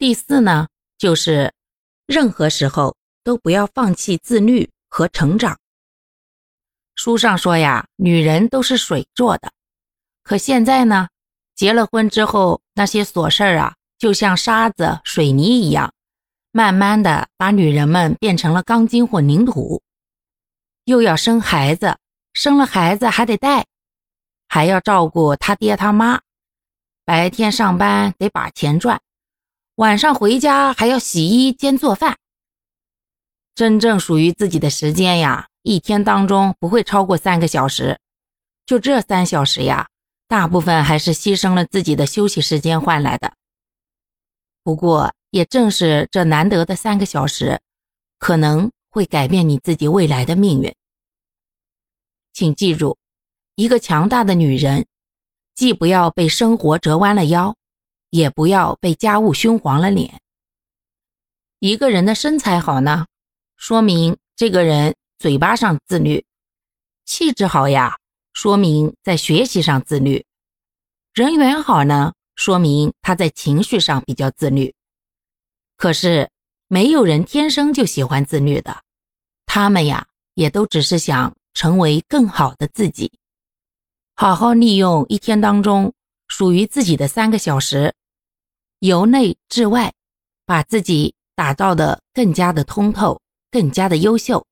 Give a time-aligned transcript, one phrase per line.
[0.00, 0.66] 第四呢，
[0.96, 1.52] 就是
[2.06, 5.58] 任何时候都不要放弃自律和成长。
[6.94, 9.52] 书上说呀，女人都是水做的，
[10.22, 11.08] 可现在呢，
[11.54, 15.92] 结了婚之后，那些琐事儿啊，就像沙子、水泥一样，
[16.50, 19.82] 慢慢的把女人们变成了钢筋混凝土。
[20.84, 21.98] 又要生孩子，
[22.32, 23.66] 生了孩子还得带，
[24.48, 26.22] 还要照顾他爹他妈，
[27.04, 28.98] 白天上班得把钱赚，
[29.80, 32.18] 晚上回家还要洗衣兼做饭。
[33.54, 35.48] 真正属于自己的时间呀。
[35.62, 37.98] 一天当中不会超过三个小时，
[38.66, 39.88] 就这三小时呀，
[40.28, 43.32] 大部分还是牺牲了自己的休息时间换来的。
[44.62, 47.60] 不过，也正是这难得的三个小时，
[48.18, 50.74] 可能会改变你自己未来的命运。
[52.34, 52.98] 请记住，
[53.54, 54.86] 一个强大的女人，
[55.54, 57.54] 既不要被生活折弯了腰，
[58.10, 60.20] 也不要被家务熏黄了脸。
[61.58, 63.06] 一个人的身材好呢，
[63.56, 64.94] 说明这个人。
[65.20, 66.24] 嘴巴上自律，
[67.04, 67.98] 气质好呀，
[68.32, 70.24] 说明在学习上自律；
[71.12, 74.74] 人缘好呢，说明他在情绪上比较自律。
[75.76, 76.30] 可是
[76.68, 78.82] 没有人天生就喜欢自律的，
[79.44, 83.12] 他们呀，也都只是想成为更好的自己。
[84.14, 85.92] 好好利用一天当中
[86.28, 87.94] 属于自己的三个小时，
[88.80, 89.92] 由内至外，
[90.46, 94.46] 把自己打造的更加的通透，更加的优秀。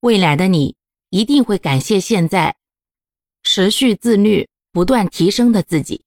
[0.00, 0.76] 未来的你
[1.08, 2.54] 一定会感谢现在
[3.42, 6.04] 持续自律、不断提升的自己。